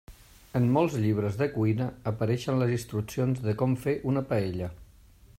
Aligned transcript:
En 0.59 0.63
molts 0.75 0.95
llibres 1.01 1.35
de 1.41 1.47
cuina 1.57 1.89
apareixen 2.11 2.57
les 2.61 2.73
instruccions 2.77 3.43
de 3.47 3.55
com 3.63 3.75
fer 3.83 3.95
una 4.13 4.25
paella. 4.33 4.71